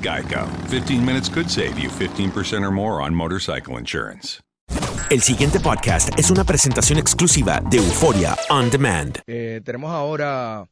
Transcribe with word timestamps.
Geico. 0.00 0.46
15 0.70 1.04
minutes 1.04 1.28
could 1.28 1.48
save 1.48 1.78
you 1.78 1.88
15% 1.90 2.64
or 2.64 2.70
more 2.70 3.02
on 3.02 3.14
motorcycle 3.14 3.78
insurance. 3.78 4.40
El 5.10 5.20
siguiente 5.20 5.58
podcast 5.58 6.18
es 6.18 6.30
una 6.30 6.44
presentación 6.44 6.98
exclusiva 6.98 7.60
de 7.70 7.78
Euforia 7.78 8.34
On 8.50 8.68
Demand. 8.70 9.22
Eh, 9.26 9.62
tenemos 9.64 9.90
ahora 9.90 10.66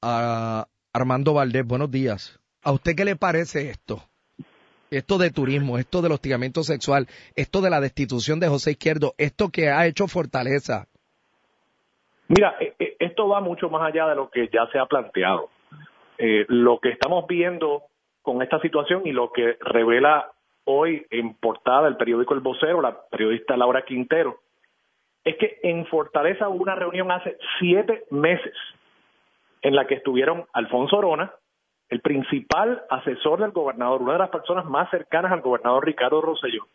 a 0.00 0.66
Armando 0.94 1.34
Valdés. 1.34 1.66
Buenos 1.66 1.90
días. 1.90 2.40
¿A 2.62 2.72
usted 2.72 2.96
qué 2.96 3.04
le 3.04 3.16
parece 3.16 3.68
esto? 3.68 4.02
Esto 4.90 5.18
de 5.18 5.30
turismo, 5.30 5.78
esto 5.78 6.00
del 6.00 6.12
hostigamiento 6.12 6.62
sexual, 6.62 7.08
esto 7.34 7.60
de 7.60 7.70
la 7.70 7.80
destitución 7.80 8.40
de 8.40 8.48
José 8.48 8.72
Izquierdo, 8.72 9.14
esto 9.18 9.48
que 9.50 9.68
ha 9.68 9.86
hecho 9.86 10.06
Fortaleza. 10.06 10.86
Mira, 12.28 12.54
eh, 12.60 12.74
eh, 12.78 12.96
esto 12.98 13.28
va 13.28 13.40
mucho 13.40 13.68
más 13.68 13.82
allá 13.82 14.06
de 14.08 14.14
lo 14.14 14.30
que 14.30 14.48
ya 14.52 14.66
se 14.72 14.78
ha 14.78 14.86
planteado. 14.86 15.50
Eh, 16.18 16.46
lo 16.48 16.78
que 16.78 16.90
estamos 16.90 17.26
viendo 17.26 17.82
con 18.22 18.42
esta 18.42 18.60
situación 18.60 19.02
y 19.04 19.12
lo 19.12 19.32
que 19.32 19.56
revela 19.60 20.30
hoy 20.64 21.06
en 21.10 21.34
portada 21.34 21.88
el 21.88 21.96
periódico 21.96 22.34
El 22.34 22.40
Vocero, 22.40 22.80
la 22.80 22.96
periodista 23.10 23.56
Laura 23.56 23.82
Quintero, 23.82 24.38
es 25.24 25.36
que 25.36 25.58
en 25.62 25.86
Fortaleza 25.86 26.48
hubo 26.48 26.62
una 26.62 26.74
reunión 26.74 27.10
hace 27.10 27.36
siete 27.58 28.04
meses 28.10 28.54
en 29.62 29.76
la 29.76 29.86
que 29.86 29.94
estuvieron 29.94 30.46
Alfonso 30.52 30.96
Orona, 30.96 31.32
el 31.88 32.00
principal 32.00 32.82
asesor 32.90 33.40
del 33.40 33.52
gobernador, 33.52 34.02
una 34.02 34.14
de 34.14 34.18
las 34.20 34.30
personas 34.30 34.64
más 34.64 34.90
cercanas 34.90 35.30
al 35.30 35.42
gobernador 35.42 35.84
Ricardo 35.84 36.20
Rosselló, 36.20 36.66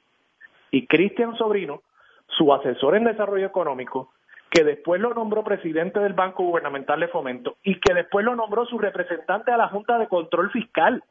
y 0.71 0.85
Cristian 0.85 1.35
Sobrino, 1.37 1.81
su 2.27 2.53
asesor 2.53 2.95
en 2.95 3.05
desarrollo 3.05 3.47
económico, 3.47 4.11
que 4.49 4.63
después 4.63 5.01
lo 5.01 5.13
nombró 5.13 5.43
presidente 5.43 5.99
del 5.99 6.13
Banco 6.13 6.43
Gubernamental 6.43 6.99
de 6.99 7.07
Fomento 7.09 7.57
y 7.63 7.79
que 7.79 7.93
después 7.93 8.25
lo 8.25 8.35
nombró 8.35 8.65
su 8.65 8.77
representante 8.77 9.51
a 9.51 9.57
la 9.57 9.67
Junta 9.67 9.97
de 9.97 10.07
Control 10.07 10.51
Fiscal. 10.51 11.03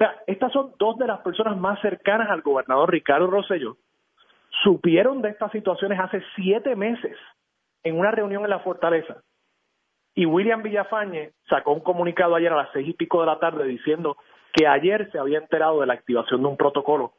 Sea, 0.00 0.16
estas 0.26 0.50
son 0.52 0.72
dos 0.78 0.96
de 0.96 1.06
las 1.06 1.20
personas 1.20 1.58
más 1.58 1.78
cercanas 1.82 2.30
al 2.30 2.40
gobernador 2.40 2.90
Ricardo 2.90 3.26
Rosselló. 3.26 3.76
Supieron 4.62 5.20
de 5.20 5.28
estas 5.28 5.52
situaciones 5.52 6.00
hace 6.00 6.22
siete 6.34 6.74
meses 6.74 7.18
en 7.84 7.98
una 7.98 8.10
reunión 8.10 8.42
en 8.44 8.48
la 8.48 8.60
Fortaleza. 8.60 9.18
Y 10.14 10.24
William 10.24 10.62
Villafañe 10.62 11.32
sacó 11.50 11.72
un 11.72 11.80
comunicado 11.80 12.34
ayer 12.34 12.50
a 12.50 12.56
las 12.56 12.72
seis 12.72 12.88
y 12.88 12.94
pico 12.94 13.20
de 13.20 13.26
la 13.26 13.38
tarde 13.38 13.66
diciendo 13.66 14.16
que 14.54 14.66
ayer 14.66 15.10
se 15.12 15.18
había 15.18 15.36
enterado 15.36 15.80
de 15.80 15.86
la 15.86 15.92
activación 15.92 16.40
de 16.40 16.48
un 16.48 16.56
protocolo 16.56 17.12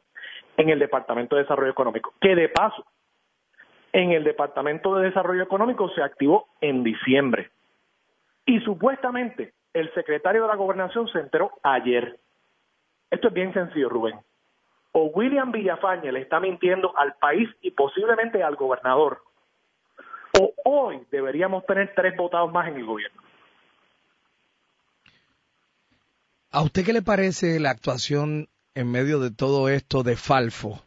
en 0.56 0.68
el 0.68 0.80
Departamento 0.80 1.36
de 1.36 1.42
Desarrollo 1.42 1.70
Económico, 1.70 2.12
que 2.20 2.34
de 2.34 2.48
paso 2.48 2.84
en 3.92 4.10
el 4.10 4.24
Departamento 4.24 4.96
de 4.96 5.04
Desarrollo 5.04 5.44
Económico 5.44 5.88
se 5.90 6.02
activó 6.02 6.48
en 6.60 6.82
diciembre. 6.82 7.50
Y 8.44 8.58
supuestamente 8.62 9.52
el 9.72 9.94
secretario 9.94 10.42
de 10.42 10.48
la 10.48 10.56
Gobernación 10.56 11.06
se 11.08 11.20
enteró 11.20 11.52
ayer. 11.62 12.18
Esto 13.12 13.28
es 13.28 13.34
bien 13.34 13.52
sencillo, 13.52 13.90
Rubén. 13.90 14.18
O 14.92 15.04
William 15.14 15.52
Villafañe 15.52 16.10
le 16.10 16.22
está 16.22 16.40
mintiendo 16.40 16.96
al 16.96 17.14
país 17.16 17.48
y 17.60 17.70
posiblemente 17.70 18.42
al 18.42 18.56
gobernador, 18.56 19.22
o 20.40 20.54
hoy 20.64 21.06
deberíamos 21.10 21.64
tener 21.66 21.92
tres 21.94 22.16
votados 22.16 22.50
más 22.50 22.68
en 22.68 22.76
el 22.76 22.86
gobierno. 22.86 23.20
¿A 26.50 26.62
usted 26.62 26.86
qué 26.86 26.94
le 26.94 27.02
parece 27.02 27.60
la 27.60 27.70
actuación 27.70 28.48
en 28.74 28.90
medio 28.90 29.20
de 29.20 29.30
todo 29.30 29.68
esto 29.68 30.02
de 30.02 30.16
Falfo? 30.16 30.80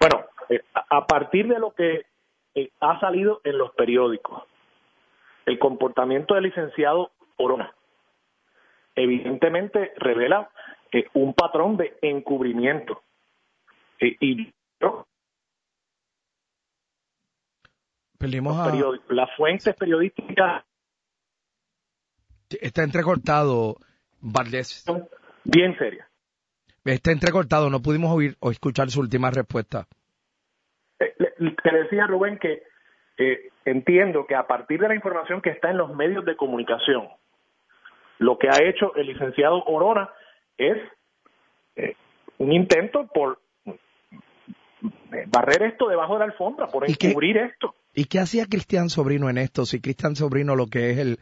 Bueno, 0.00 0.24
eh, 0.48 0.62
a 0.72 1.06
partir 1.06 1.48
de 1.48 1.58
lo 1.58 1.72
que 1.72 2.06
eh, 2.54 2.70
ha 2.80 2.98
salido 2.98 3.42
en 3.44 3.58
los 3.58 3.72
periódicos, 3.74 4.42
el 5.44 5.58
comportamiento 5.58 6.34
del 6.34 6.44
licenciado 6.44 7.10
Orona 7.36 7.74
evidentemente 8.94 9.92
revela 9.96 10.50
eh, 10.92 11.06
un 11.14 11.34
patrón 11.34 11.76
de 11.76 11.96
encubrimiento. 12.02 13.02
Eh, 14.00 14.16
y 14.20 14.52
yo, 14.80 15.06
Perdimos 18.18 18.56
a... 18.58 18.72
las 19.08 19.36
fuentes 19.36 19.74
periodísticas 19.76 20.64
Está 22.60 22.82
entrecortado, 22.82 23.76
Valdés. 24.20 24.84
bien 25.44 25.76
serias. 25.78 26.08
Está 26.84 27.12
entrecortado, 27.12 27.70
no 27.70 27.80
pudimos 27.80 28.14
oír 28.14 28.36
o 28.40 28.50
escuchar 28.50 28.90
su 28.90 29.00
última 29.00 29.30
respuesta. 29.30 29.86
Eh, 31.00 31.14
Te 31.18 31.76
decía 31.76 32.06
Rubén 32.06 32.38
que 32.38 32.62
eh, 33.16 33.50
entiendo 33.64 34.26
que 34.26 34.34
a 34.34 34.46
partir 34.46 34.80
de 34.80 34.88
la 34.88 34.94
información 34.94 35.40
que 35.40 35.50
está 35.50 35.70
en 35.70 35.78
los 35.78 35.94
medios 35.94 36.24
de 36.24 36.36
comunicación, 36.36 37.08
lo 38.18 38.38
que 38.38 38.48
ha 38.48 38.62
hecho 38.62 38.94
el 38.96 39.06
licenciado 39.06 39.62
Orona 39.64 40.10
es 40.56 40.76
eh, 41.76 41.96
un 42.38 42.52
intento 42.52 43.06
por 43.12 43.38
eh, 43.66 45.24
barrer 45.26 45.62
esto 45.62 45.88
debajo 45.88 46.14
de 46.14 46.18
la 46.20 46.24
alfombra, 46.26 46.66
por 46.68 46.88
¿Y 46.88 46.94
qué- 46.94 47.08
encubrir 47.08 47.36
esto. 47.38 47.74
¿Y 47.94 48.06
qué 48.06 48.18
hacía 48.18 48.46
Cristian 48.46 48.88
Sobrino 48.88 49.30
en 49.30 49.38
esto? 49.38 49.64
Si 49.66 49.80
Cristian 49.80 50.16
Sobrino 50.16 50.56
lo 50.56 50.66
que 50.66 50.90
es 50.90 50.98
el 50.98 51.18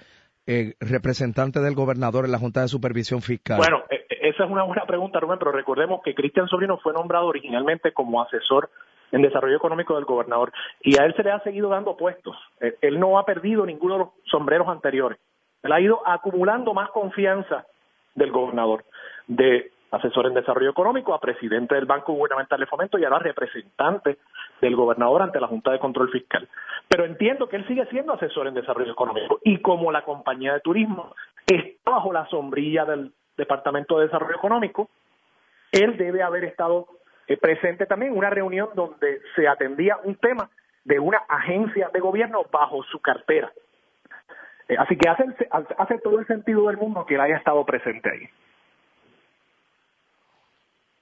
eh, 0.47 0.75
representante 0.81 1.61
del 1.61 1.75
gobernador 1.75 2.25
en 2.25 2.33
la 2.33 2.39
Junta 2.39 2.63
de 2.63 2.69
Supervisión 2.69 3.21
Fiscal. 3.21 3.59
Bueno, 3.59 3.85
eh, 3.91 4.07
eh, 4.09 4.17
esa 4.31 4.45
es 4.45 4.51
una 4.51 4.65
buena 4.65 4.85
pregunta, 4.87 5.21
Rubén, 5.21 5.39
pero 5.39 5.53
recordemos 5.53 6.01
que 6.03 6.15
Cristian 6.15 6.49
Sobrino 6.49 6.79
fue 6.79 6.93
nombrado 6.95 7.27
originalmente 7.27 7.93
como 7.93 8.23
asesor 8.23 8.71
en 9.13 9.21
desarrollo 9.23 9.57
económico 9.57 9.95
del 9.95 10.07
gobernador 10.07 10.51
y 10.81 10.99
a 10.99 11.05
él 11.05 11.15
se 11.15 11.23
le 11.23 11.31
ha 11.31 11.41
seguido 11.41 11.69
dando 11.69 11.97
puestos. 11.97 12.35
Él, 12.61 12.75
él 12.81 12.99
no 12.99 13.19
ha 13.19 13.27
perdido 13.27 13.67
ninguno 13.67 13.95
de 13.95 13.99
los 14.01 14.09
sombreros 14.31 14.67
anteriores. 14.69 15.19
Él 15.63 15.73
ha 15.73 15.81
ido 15.81 16.07
acumulando 16.07 16.75
más 16.75 16.91
confianza 16.91 17.67
del 18.15 18.31
gobernador, 18.31 18.85
de 19.27 19.71
asesor 19.93 20.27
en 20.27 20.35
desarrollo 20.35 20.71
económico 20.71 21.15
a 21.15 21.21
presidente 21.21 21.75
del 21.75 21.85
Banco 21.85 22.15
Gubernamental 22.15 22.59
de 22.59 22.67
Fomento 22.67 22.99
y 22.99 23.05
ahora 23.05 23.19
representante 23.19 24.19
del 24.61 24.75
gobernador 24.75 25.23
ante 25.23 25.41
la 25.41 25.47
Junta 25.47 25.71
de 25.71 25.79
Control 25.79 26.11
Fiscal. 26.11 26.49
Pero 26.89 27.05
entiendo 27.05 27.49
que 27.49 27.57
él 27.57 27.67
sigue 27.67 27.87
siendo 27.87 28.15
asesor 28.15 28.47
en 28.47 28.55
desarrollo 28.55 28.93
económico 28.93 29.39
y 29.45 29.59
como 29.59 29.93
la 29.93 30.03
compañía 30.03 30.55
de 30.55 30.61
turismo 30.61 31.15
está 31.47 31.91
bajo 31.91 32.13
la 32.13 32.27
sombrilla 32.29 32.85
del 32.85 33.13
Departamento 33.37 33.99
de 33.99 34.07
Desarrollo 34.07 34.37
Económico, 34.37 34.89
él 35.73 35.97
debe 35.97 36.23
haber 36.23 36.45
estado 36.45 36.87
eh, 37.27 37.37
presente 37.37 37.87
también 37.87 38.13
en 38.13 38.19
una 38.19 38.31
reunión 38.31 38.71
donde 38.75 39.21
se 39.37 39.49
atendía 39.49 39.99
un 40.05 40.17
tema 40.17 40.51
de 40.85 40.99
una 40.99 41.19
agencia 41.29 41.91
de 41.93 42.01
gobierno 42.01 42.45
bajo 42.51 42.83
su 42.85 43.01
cartera. 43.01 43.53
Eh, 44.69 44.77
así 44.79 44.97
que 44.97 45.09
hace, 45.09 45.25
hace 45.51 45.99
todo 45.99 46.19
el 46.19 46.27
sentido 46.27 46.69
del 46.69 46.77
mundo 46.77 47.05
que 47.07 47.15
él 47.15 47.21
haya 47.21 47.37
estado 47.37 47.65
presente 47.65 48.11
ahí. 48.11 48.29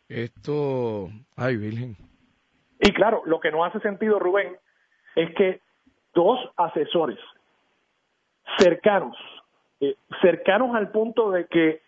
Esto, 0.08 1.08
ay 1.36 1.56
Virgen. 1.56 1.96
Y 2.80 2.92
claro, 2.92 3.22
lo 3.26 3.40
que 3.40 3.50
no 3.50 3.64
hace 3.64 3.78
sentido, 3.80 4.18
Rubén, 4.18 4.56
es 5.14 5.34
que 5.34 5.60
dos 6.14 6.38
asesores 6.56 7.18
cercanos, 8.58 9.16
eh, 9.80 9.94
cercanos 10.20 10.74
al 10.74 10.90
punto 10.90 11.30
de 11.30 11.46
que 11.46 11.82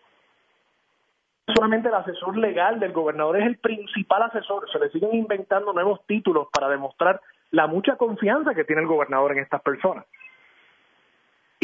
solamente 1.53 1.89
el 1.89 1.95
asesor 1.95 2.37
legal 2.37 2.79
del 2.79 2.93
gobernador 2.93 3.37
es 3.37 3.45
el 3.45 3.57
principal 3.57 4.23
asesor, 4.23 4.69
se 4.71 4.79
le 4.79 4.89
siguen 4.91 5.13
inventando 5.15 5.73
nuevos 5.73 5.99
títulos 6.05 6.47
para 6.53 6.69
demostrar 6.69 7.19
la 7.51 7.67
mucha 7.67 7.97
confianza 7.97 8.55
que 8.55 8.63
tiene 8.63 8.81
el 8.81 8.87
gobernador 8.87 9.33
en 9.33 9.39
estas 9.39 9.61
personas. 9.61 10.05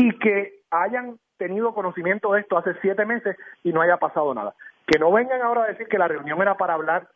Y 0.01 0.17
que 0.19 0.61
hayan 0.71 1.19
tenido 1.37 1.73
conocimiento 1.73 2.31
de 2.33 2.41
esto 2.41 2.57
hace 2.57 2.75
siete 2.81 3.05
meses 3.05 3.35
y 3.63 3.73
no 3.73 3.81
haya 3.81 3.97
pasado 3.97 4.33
nada. 4.33 4.53
Que 4.85 4.99
no 4.99 5.11
vengan 5.11 5.41
ahora 5.41 5.63
a 5.63 5.67
decir 5.67 5.87
que 5.87 5.97
la 5.97 6.07
reunión 6.07 6.41
era 6.41 6.55
para 6.55 6.73
hablar 6.73 7.07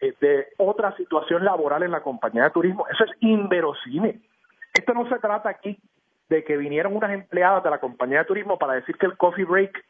eh, 0.00 0.14
de 0.20 0.48
otra 0.58 0.94
situación 0.96 1.44
laboral 1.44 1.82
en 1.82 1.90
la 1.90 2.02
compañía 2.02 2.44
de 2.44 2.50
turismo. 2.50 2.86
Eso 2.88 3.04
es 3.04 3.10
inverosímil. 3.20 4.22
Esto 4.74 4.94
no 4.94 5.08
se 5.08 5.18
trata 5.18 5.48
aquí 5.48 5.78
de 6.28 6.44
que 6.44 6.56
vinieron 6.56 6.96
unas 6.96 7.12
empleadas 7.12 7.62
de 7.62 7.70
la 7.70 7.78
compañía 7.78 8.18
de 8.18 8.24
turismo 8.24 8.58
para 8.58 8.74
decir 8.74 8.96
que 8.96 9.06
el 9.06 9.16
coffee 9.16 9.44
break 9.44 9.84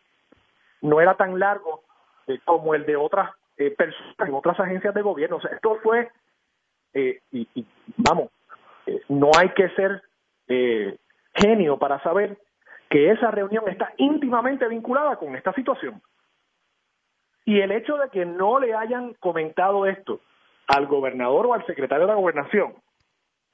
no 0.83 1.01
era 1.01 1.15
tan 1.17 1.39
largo 1.39 1.83
eh, 2.27 2.39
como 2.45 2.75
el 2.75 2.85
de 2.85 2.97
otras 2.97 3.31
eh, 3.57 3.71
personas 3.71 4.29
en 4.29 4.35
otras 4.35 4.59
agencias 4.59 4.95
de 4.95 5.03
gobierno. 5.03 5.39
Esto 5.51 5.79
fue, 5.83 6.11
y, 6.95 7.49
y, 7.55 7.67
vamos, 7.97 8.31
no 9.09 9.31
hay 9.39 9.49
que 9.51 9.69
ser 9.71 10.03
genio 11.35 11.79
para 11.79 12.03
saber 12.03 12.39
que 12.91 13.11
esa 13.11 13.31
reunión 13.31 13.69
está 13.69 13.93
íntimamente 13.97 14.69
vinculada 14.69 15.17
con 15.17 15.35
esta 15.35 15.53
situación. 15.55 16.03
Y 17.45 17.61
el 17.61 17.73
hecho 17.73 17.97
de 17.97 18.11
que 18.11 18.25
no 18.25 18.61
le 18.61 18.75
hayan 18.75 19.15
comentado 19.15 19.87
esto 19.87 20.21
al 20.69 20.87
gobernador 20.87 21.47
o 21.47 21.55
al 21.55 21.67
secretario 21.67 22.07
de 22.07 22.13
la 22.13 22.19
gobernación, 22.19 22.75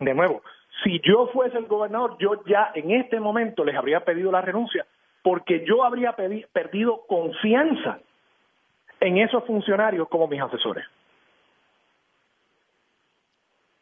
de 0.01 0.15
nuevo, 0.15 0.43
si 0.83 1.01
yo 1.01 1.29
fuese 1.33 1.57
el 1.57 1.67
gobernador, 1.67 2.17
yo 2.19 2.45
ya 2.45 2.71
en 2.75 2.91
este 2.91 3.19
momento 3.21 3.65
les 3.65 3.77
habría 3.77 4.05
pedido 4.05 4.31
la 4.31 4.43
renuncia, 4.43 4.87
porque 5.23 5.65
yo 5.65 5.85
habría 5.85 6.15
perdido 6.53 7.05
confianza 7.07 8.01
en 9.01 9.19
esos 9.19 9.45
funcionarios 9.45 10.09
como 10.09 10.29
mis 10.29 10.41
asesores. 10.41 10.85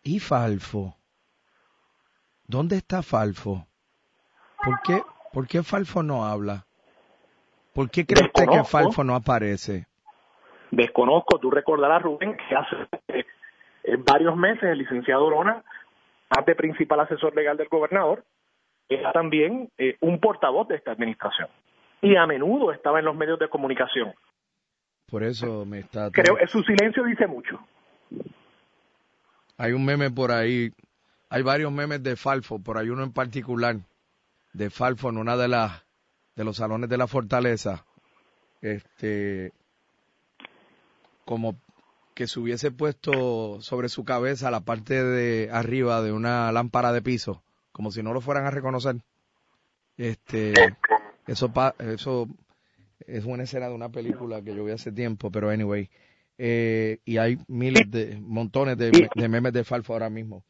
¿Y 0.02 0.20
Falfo? 0.20 0.94
¿Dónde 2.46 2.76
está 2.76 3.02
Falfo? 3.02 3.66
¿Por 4.66 4.80
qué, 4.82 5.02
por 5.32 5.46
qué 5.46 5.62
Falfo 5.62 6.02
no 6.02 6.24
habla? 6.24 6.66
¿Por 7.72 7.88
qué 7.88 8.04
cree 8.04 8.26
usted 8.26 8.46
que 8.50 8.64
Falfo 8.64 9.04
no 9.04 9.14
aparece? 9.14 9.86
Desconozco, 10.72 11.38
tú 11.38 11.52
recordarás, 11.52 12.02
Rubén, 12.02 12.36
que 12.36 12.56
hace 12.56 12.76
eh, 13.84 13.96
varios 13.98 14.36
meses 14.36 14.64
el 14.64 14.78
licenciado 14.78 15.30
Lona, 15.30 15.62
de 16.44 16.54
principal 16.56 17.00
asesor 17.00 17.34
legal 17.36 17.56
del 17.56 17.68
gobernador, 17.68 18.24
era 18.88 19.12
también 19.12 19.70
eh, 19.78 19.96
un 20.00 20.18
portavoz 20.18 20.66
de 20.66 20.74
esta 20.74 20.90
administración. 20.90 21.48
Y 22.02 22.16
a 22.16 22.26
menudo 22.26 22.72
estaba 22.72 22.98
en 22.98 23.04
los 23.04 23.14
medios 23.14 23.38
de 23.38 23.48
comunicación. 23.48 24.12
Por 25.08 25.22
eso 25.22 25.64
me 25.64 25.78
está... 25.78 26.10
Creo 26.10 26.36
que 26.36 26.48
su 26.48 26.62
silencio 26.62 27.04
dice 27.04 27.28
mucho. 27.28 27.60
Hay 29.58 29.72
un 29.72 29.84
meme 29.84 30.10
por 30.10 30.32
ahí, 30.32 30.72
hay 31.30 31.42
varios 31.42 31.70
memes 31.70 32.02
de 32.02 32.16
Falfo, 32.16 32.58
por 32.58 32.76
ahí 32.76 32.90
uno 32.90 33.04
en 33.04 33.12
particular, 33.12 33.76
de 34.56 34.70
Falfo 34.70 35.10
en 35.10 35.18
una 35.18 35.36
de 35.36 35.48
las 35.48 35.84
de 36.34 36.44
los 36.44 36.56
salones 36.56 36.90
de 36.90 36.98
la 36.98 37.06
fortaleza, 37.06 37.86
este, 38.60 39.52
como 41.24 41.58
que 42.14 42.26
se 42.26 42.40
hubiese 42.40 42.70
puesto 42.70 43.60
sobre 43.60 43.88
su 43.88 44.04
cabeza 44.04 44.50
la 44.50 44.60
parte 44.60 45.02
de 45.02 45.48
arriba 45.50 46.02
de 46.02 46.12
una 46.12 46.52
lámpara 46.52 46.92
de 46.92 47.02
piso, 47.02 47.42
como 47.72 47.90
si 47.90 48.02
no 48.02 48.12
lo 48.12 48.20
fueran 48.20 48.46
a 48.46 48.50
reconocer. 48.50 48.96
Este, 49.96 50.52
eso, 51.26 51.52
eso 51.78 52.28
es 53.06 53.24
una 53.24 53.44
escena 53.44 53.68
de 53.68 53.74
una 53.74 53.88
película 53.88 54.42
que 54.42 54.54
yo 54.54 54.64
vi 54.64 54.72
hace 54.72 54.92
tiempo, 54.92 55.30
pero 55.30 55.50
anyway, 55.50 55.88
eh, 56.38 56.98
y 57.04 57.16
hay 57.16 57.38
miles 57.48 57.90
de, 57.90 58.20
montones 58.20 58.76
de, 58.76 59.08
memes 59.28 59.52
de 59.52 59.64
Falfo 59.64 59.94
ahora 59.94 60.10
mismo. 60.10 60.44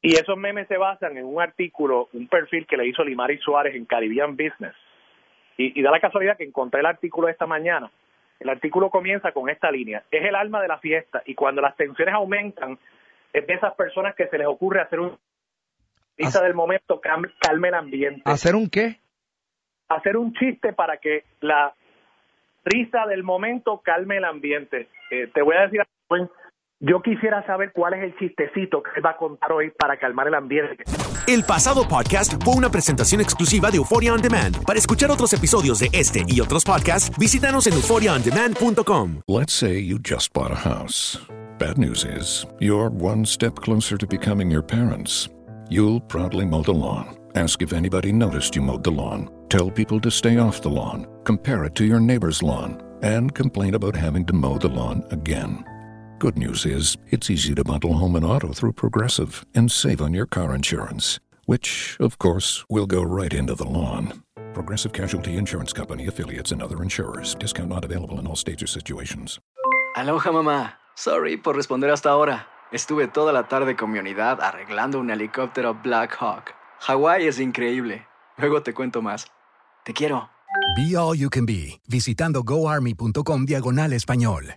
Y 0.00 0.14
esos 0.14 0.36
memes 0.36 0.68
se 0.68 0.76
basan 0.76 1.16
en 1.16 1.24
un 1.24 1.40
artículo, 1.40 2.08
un 2.12 2.28
perfil 2.28 2.66
que 2.66 2.76
le 2.76 2.86
hizo 2.86 3.04
Limari 3.04 3.38
Suárez 3.38 3.74
en 3.74 3.84
Caribbean 3.84 4.36
Business. 4.36 4.74
Y, 5.56 5.78
y 5.78 5.82
da 5.82 5.90
la 5.90 6.00
casualidad 6.00 6.36
que 6.36 6.44
encontré 6.44 6.80
el 6.80 6.86
artículo 6.86 7.28
esta 7.28 7.46
mañana 7.46 7.90
el 8.40 8.48
artículo 8.48 8.90
comienza 8.90 9.32
con 9.32 9.48
esta 9.48 9.70
línea. 9.70 10.04
Es 10.10 10.24
el 10.24 10.34
alma 10.34 10.62
de 10.62 10.68
la 10.68 10.78
fiesta 10.78 11.22
y 11.26 11.34
cuando 11.34 11.60
las 11.60 11.76
tensiones 11.76 12.14
aumentan, 12.14 12.78
es 13.32 13.46
de 13.46 13.54
esas 13.54 13.74
personas 13.74 14.14
que 14.14 14.28
se 14.28 14.38
les 14.38 14.46
ocurre 14.46 14.80
hacer 14.80 15.00
un 15.00 15.18
risa 16.16 16.42
del 16.42 16.54
momento 16.54 17.00
calme 17.00 17.68
el 17.68 17.74
ambiente. 17.74 18.22
¿Hacer 18.24 18.54
un 18.54 18.68
qué? 18.68 18.98
Hacer 19.88 20.16
un 20.16 20.32
chiste 20.34 20.72
para 20.72 20.98
que 20.98 21.24
la 21.40 21.74
risa 22.64 23.06
del 23.06 23.22
momento 23.22 23.80
calme 23.84 24.18
el 24.18 24.24
ambiente. 24.24 24.88
Eh, 25.10 25.28
te 25.32 25.42
voy 25.42 25.56
a 25.56 25.62
decir, 25.62 25.80
yo 26.80 27.02
quisiera 27.02 27.44
saber 27.46 27.72
cuál 27.72 27.94
es 27.94 28.04
el 28.04 28.16
chistecito 28.18 28.82
que 28.82 29.00
va 29.00 29.10
a 29.10 29.16
contar 29.16 29.52
hoy 29.52 29.70
para 29.78 29.98
calmar 29.98 30.28
el 30.28 30.34
ambiente. 30.34 30.84
El 31.26 31.44
pasado 31.44 31.86
podcast 31.88 32.42
fue 32.42 32.54
una 32.54 32.70
presentación 32.70 33.20
exclusiva 33.20 33.70
de 33.70 33.78
Euphoria 33.78 34.14
On 34.14 34.22
Demand. 34.22 34.64
Para 34.64 34.78
escuchar 34.78 35.10
otros 35.10 35.32
episodios 35.32 35.80
de 35.80 35.88
este 35.92 36.22
y 36.26 36.40
otros 36.40 36.64
podcasts, 36.64 37.16
visítanos 37.18 37.66
en 37.66 37.74
euphoriaondemand.com. 37.74 39.22
Let's 39.26 39.52
say 39.52 39.84
you 39.84 39.98
just 39.98 40.32
bought 40.32 40.52
a 40.52 40.56
house. 40.56 41.18
Bad 41.58 41.76
news 41.76 42.04
is, 42.04 42.46
you're 42.60 42.88
one 42.88 43.26
step 43.26 43.56
closer 43.56 43.98
to 43.98 44.06
becoming 44.06 44.50
your 44.50 44.62
parents. 44.62 45.28
You'll 45.68 46.00
proudly 46.00 46.46
mow 46.46 46.62
the 46.62 46.72
lawn. 46.72 47.18
Ask 47.34 47.60
if 47.60 47.72
anybody 47.72 48.12
noticed 48.12 48.54
you 48.54 48.62
mowed 48.62 48.84
the 48.84 48.92
lawn. 48.92 49.28
Tell 49.48 49.70
people 49.70 50.00
to 50.00 50.10
stay 50.10 50.38
off 50.38 50.62
the 50.62 50.70
lawn. 50.70 51.06
Compare 51.24 51.64
it 51.64 51.74
to 51.74 51.84
your 51.84 52.00
neighbor's 52.00 52.42
lawn. 52.42 52.80
And 53.02 53.34
complain 53.34 53.74
about 53.74 53.96
having 53.96 54.24
to 54.26 54.32
mow 54.32 54.56
the 54.56 54.68
lawn 54.68 55.04
again. 55.10 55.64
Good 56.18 56.36
news 56.36 56.66
is, 56.66 56.96
it's 57.10 57.30
easy 57.30 57.54
to 57.54 57.62
bundle 57.62 57.94
home 57.94 58.16
and 58.16 58.24
auto 58.24 58.52
through 58.52 58.72
Progressive 58.72 59.46
and 59.54 59.70
save 59.70 60.02
on 60.02 60.12
your 60.12 60.26
car 60.26 60.52
insurance, 60.52 61.20
which, 61.46 61.96
of 62.00 62.18
course, 62.18 62.64
will 62.68 62.86
go 62.86 63.04
right 63.04 63.32
into 63.32 63.54
the 63.54 63.64
lawn. 63.64 64.24
Progressive 64.52 64.92
Casualty 64.92 65.36
Insurance 65.36 65.72
Company, 65.72 66.08
affiliates, 66.08 66.50
and 66.50 66.60
other 66.60 66.82
insurers. 66.82 67.36
Discount 67.36 67.68
not 67.68 67.84
available 67.84 68.18
in 68.18 68.26
all 68.26 68.34
states 68.34 68.64
or 68.64 68.66
situations. 68.66 69.38
Aloha, 69.94 70.32
mamá. 70.32 70.72
Sorry 70.96 71.36
por 71.36 71.54
responder 71.54 71.90
hasta 71.90 72.10
ahora. 72.10 72.48
Estuve 72.72 73.06
toda 73.06 73.32
la 73.32 73.46
tarde 73.46 73.76
con 73.76 73.92
mi 73.92 74.00
unidad 74.00 74.40
arreglando 74.40 74.98
un 74.98 75.10
helicóptero 75.10 75.80
Black 75.84 76.16
Hawk. 76.20 76.52
Hawái 76.80 77.28
es 77.28 77.38
increíble. 77.38 78.08
Luego 78.38 78.64
te 78.64 78.74
cuento 78.74 79.02
más. 79.02 79.28
Te 79.84 79.92
quiero. 79.92 80.30
Be 80.76 80.96
All 80.96 81.16
You 81.16 81.30
Can 81.30 81.46
Be, 81.46 81.80
visitando 81.86 82.42
goarmy.com 82.42 83.46
diagonal 83.46 83.92
español. 83.92 84.56